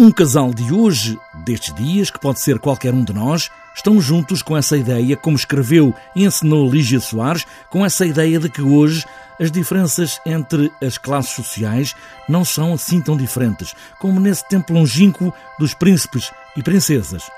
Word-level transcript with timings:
Um 0.00 0.12
casal 0.12 0.54
de 0.54 0.72
hoje, 0.72 1.18
destes 1.34 1.74
dias, 1.74 2.08
que 2.08 2.20
pode 2.20 2.38
ser 2.38 2.60
qualquer 2.60 2.94
um 2.94 3.02
de 3.02 3.12
nós, 3.12 3.50
estão 3.74 4.00
juntos 4.00 4.42
com 4.42 4.56
essa 4.56 4.76
ideia, 4.76 5.16
como 5.16 5.36
escreveu 5.36 5.92
e 6.14 6.24
ensinou 6.24 6.70
Lígia 6.70 7.00
Soares, 7.00 7.44
com 7.68 7.84
essa 7.84 8.06
ideia 8.06 8.38
de 8.38 8.48
que 8.48 8.62
hoje 8.62 9.04
as 9.40 9.50
diferenças 9.50 10.20
entre 10.24 10.70
as 10.80 10.98
classes 10.98 11.32
sociais 11.32 11.96
não 12.28 12.44
são 12.44 12.74
assim 12.74 13.00
tão 13.00 13.16
diferentes, 13.16 13.74
como 13.98 14.20
nesse 14.20 14.48
tempo 14.48 14.72
longínquo 14.72 15.34
dos 15.58 15.74
príncipes 15.74 16.30
e 16.56 16.62
princesas. 16.62 17.28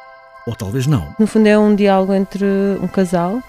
Ou 0.46 0.54
talvez 0.54 0.86
não. 0.86 1.14
No 1.18 1.26
fundo 1.26 1.46
é 1.46 1.58
um 1.58 1.74
diálogo 1.74 2.12
entre 2.12 2.44
um 2.82 2.88
casal, 2.88 3.42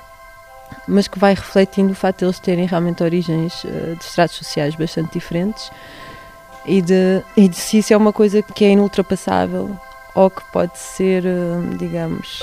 mas 0.88 1.10
que 1.10 1.20
vai 1.20 1.34
refletindo 1.34 1.92
o 1.92 1.96
facto 1.96 2.20
de 2.20 2.26
eles 2.28 2.40
terem 2.40 2.66
realmente 2.66 3.04
origens 3.04 3.62
uh, 3.66 3.94
de 3.94 4.06
estratos 4.06 4.38
sociais 4.38 4.74
bastante 4.74 5.12
diferentes 5.12 5.70
e 6.66 6.82
de, 6.82 7.24
e 7.36 7.48
de 7.48 7.56
se 7.56 7.80
isso 7.80 7.94
é 7.94 7.98
uma 7.98 8.14
coisa 8.14 8.42
que 8.42 8.66
é 8.66 8.72
inultrapassável 8.72 9.76
ou 10.16 10.30
que 10.30 10.44
pode 10.52 10.78
ser, 10.78 11.24
uh, 11.26 11.78
digamos, 11.78 12.42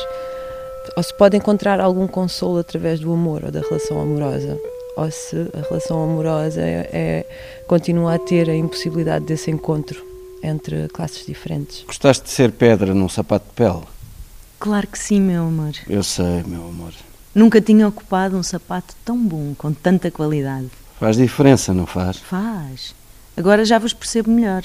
ou 0.96 1.02
se 1.02 1.16
pode 1.16 1.36
encontrar 1.36 1.80
algum 1.80 2.06
consolo 2.06 2.58
através 2.58 2.98
do 3.00 3.12
amor 3.12 3.44
ou 3.44 3.50
da 3.50 3.60
relação 3.60 4.00
amorosa 4.00 4.58
ou 4.96 5.10
se 5.10 5.36
a 5.54 5.68
relação 5.68 6.02
amorosa 6.02 6.60
é, 6.60 6.90
é, 6.92 7.26
continua 7.68 8.14
a 8.14 8.18
ter 8.18 8.50
a 8.50 8.56
impossibilidade 8.56 9.24
desse 9.24 9.50
encontro 9.50 10.04
entre 10.42 10.88
classes 10.88 11.24
diferentes. 11.24 11.84
Gostaste 11.86 12.24
de 12.24 12.30
ser 12.30 12.50
pedra 12.52 12.92
num 12.94 13.08
sapato 13.08 13.46
de 13.46 13.52
pele? 13.52 13.84
Claro 14.58 14.88
que 14.88 14.98
sim, 14.98 15.20
meu 15.20 15.44
amor. 15.44 15.72
Eu 15.88 16.02
sei, 16.02 16.42
meu 16.44 16.66
amor. 16.66 16.92
Nunca 17.32 17.60
tinha 17.60 17.86
ocupado 17.86 18.36
um 18.36 18.42
sapato 18.42 18.94
tão 19.04 19.16
bom, 19.16 19.54
com 19.56 19.72
tanta 19.72 20.10
qualidade. 20.10 20.68
Faz 20.98 21.16
diferença, 21.16 21.72
não 21.72 21.86
faz? 21.86 22.16
Faz. 22.16 22.92
Agora 23.38 23.64
já 23.64 23.78
vos 23.78 23.92
percebo 23.92 24.32
melhor. 24.32 24.64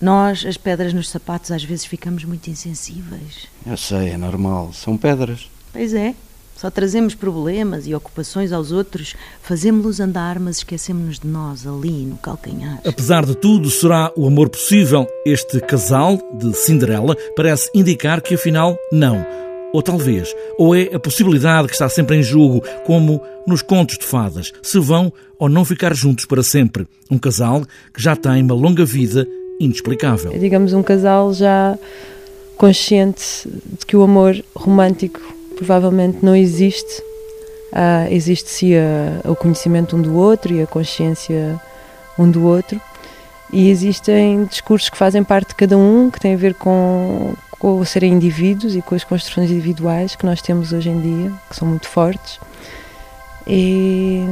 Nós, 0.00 0.44
as 0.44 0.56
pedras 0.56 0.92
nos 0.92 1.08
sapatos, 1.08 1.52
às 1.52 1.62
vezes 1.62 1.84
ficamos 1.84 2.24
muito 2.24 2.50
insensíveis. 2.50 3.46
Eu 3.64 3.76
sei, 3.76 4.10
é 4.10 4.16
normal. 4.16 4.72
São 4.72 4.96
pedras. 4.96 5.48
Pois 5.72 5.94
é. 5.94 6.12
Só 6.56 6.70
trazemos 6.70 7.14
problemas 7.14 7.86
e 7.86 7.94
ocupações 7.94 8.52
aos 8.52 8.72
outros, 8.72 9.14
fazemos-los 9.42 10.00
andar, 10.00 10.40
mas 10.40 10.58
esquecemos-nos 10.58 11.20
de 11.20 11.26
nós 11.28 11.66
ali 11.66 12.04
no 12.04 12.16
calcanhar. 12.16 12.80
Apesar 12.84 13.24
de 13.24 13.36
tudo, 13.36 13.70
será 13.70 14.12
o 14.16 14.26
amor 14.26 14.48
possível? 14.48 15.06
Este 15.24 15.60
casal 15.60 16.18
de 16.32 16.52
Cinderela 16.54 17.16
parece 17.36 17.70
indicar 17.74 18.20
que 18.20 18.34
afinal 18.34 18.76
não. 18.90 19.24
Ou 19.74 19.82
talvez, 19.82 20.32
ou 20.56 20.72
é 20.72 20.94
a 20.94 21.00
possibilidade 21.00 21.66
que 21.66 21.74
está 21.74 21.88
sempre 21.88 22.16
em 22.16 22.22
jogo, 22.22 22.62
como 22.86 23.20
nos 23.44 23.60
contos 23.60 23.98
de 23.98 24.04
fadas, 24.04 24.52
se 24.62 24.78
vão 24.78 25.12
ou 25.36 25.48
não 25.48 25.64
ficar 25.64 25.92
juntos 25.92 26.26
para 26.26 26.44
sempre. 26.44 26.86
Um 27.10 27.18
casal 27.18 27.62
que 27.92 28.00
já 28.00 28.14
tem 28.14 28.40
uma 28.40 28.54
longa 28.54 28.84
vida 28.84 29.26
inexplicável. 29.58 30.32
É, 30.32 30.38
digamos, 30.38 30.72
um 30.72 30.80
casal 30.80 31.34
já 31.34 31.76
consciente 32.56 33.48
de 33.76 33.84
que 33.84 33.96
o 33.96 34.04
amor 34.04 34.40
romântico 34.54 35.20
provavelmente 35.56 36.18
não 36.22 36.36
existe. 36.36 37.02
Uh, 37.72 38.06
existe-se 38.12 38.74
o 39.24 39.34
conhecimento 39.34 39.96
um 39.96 40.02
do 40.02 40.14
outro 40.14 40.54
e 40.54 40.62
a 40.62 40.68
consciência 40.68 41.60
um 42.16 42.30
do 42.30 42.44
outro. 42.44 42.80
E 43.52 43.70
existem 43.70 44.44
discursos 44.44 44.88
que 44.88 44.96
fazem 44.96 45.24
parte 45.24 45.48
de 45.48 45.56
cada 45.56 45.76
um, 45.76 46.12
que 46.12 46.20
têm 46.20 46.34
a 46.34 46.36
ver 46.36 46.54
com, 46.54 47.34
com 47.64 47.82
serem 47.82 48.12
indivíduos 48.12 48.76
e 48.76 48.82
com 48.82 48.94
as 48.94 49.04
construções 49.04 49.50
individuais 49.50 50.14
que 50.14 50.26
nós 50.26 50.42
temos 50.42 50.70
hoje 50.70 50.90
em 50.90 51.00
dia, 51.00 51.32
que 51.48 51.56
são 51.56 51.66
muito 51.66 51.88
fortes. 51.88 52.38
E, 53.46 54.22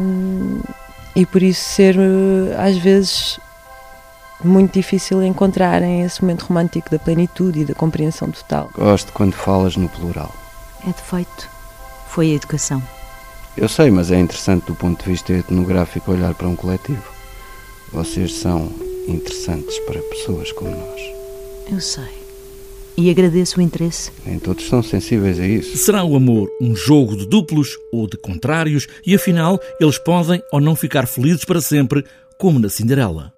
e 1.16 1.24
por 1.24 1.42
isso 1.42 1.64
ser, 1.64 1.96
às 2.58 2.76
vezes, 2.76 3.40
muito 4.44 4.74
difícil 4.74 5.22
encontrarem 5.22 6.02
esse 6.02 6.20
momento 6.20 6.42
romântico 6.42 6.90
da 6.90 6.98
plenitude 6.98 7.60
e 7.60 7.64
da 7.64 7.74
compreensão 7.74 8.30
total. 8.30 8.68
Gosto 8.74 9.10
quando 9.14 9.32
falas 9.32 9.78
no 9.78 9.88
plural. 9.88 10.30
É 10.86 10.88
defeito. 10.88 11.48
Foi 12.08 12.32
a 12.32 12.34
educação. 12.34 12.82
Eu 13.56 13.66
sei, 13.66 13.90
mas 13.90 14.10
é 14.10 14.20
interessante 14.20 14.66
do 14.66 14.74
ponto 14.74 15.02
de 15.02 15.10
vista 15.10 15.32
etnográfico 15.32 16.12
olhar 16.12 16.34
para 16.34 16.48
um 16.48 16.54
coletivo. 16.54 17.10
Vocês 17.94 18.34
são 18.34 18.70
interessantes 19.08 19.78
para 19.86 20.02
pessoas 20.02 20.52
como 20.52 20.70
nós. 20.70 21.00
Eu 21.70 21.80
sei. 21.80 22.21
E 22.96 23.10
agradeço 23.10 23.58
o 23.58 23.62
interesse. 23.62 24.10
Nem 24.26 24.38
todos 24.38 24.68
são 24.68 24.82
sensíveis 24.82 25.40
a 25.40 25.46
isso. 25.46 25.76
Será 25.78 26.04
o 26.04 26.14
amor 26.14 26.48
um 26.60 26.76
jogo 26.76 27.16
de 27.16 27.26
duplos 27.26 27.76
ou 27.92 28.06
de 28.06 28.16
contrários 28.16 28.86
e 29.06 29.14
afinal 29.14 29.58
eles 29.80 29.98
podem 29.98 30.42
ou 30.52 30.60
não 30.60 30.76
ficar 30.76 31.06
felizes 31.06 31.44
para 31.44 31.60
sempre, 31.60 32.04
como 32.38 32.58
na 32.58 32.68
Cinderela? 32.68 33.32